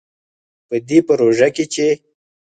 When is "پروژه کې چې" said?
1.07-1.87